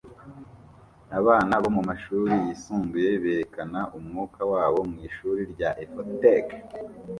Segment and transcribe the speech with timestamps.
[1.19, 6.47] Abana bo mumashuri yisumbuye berekana umwuka wabo mwishuri rya efotec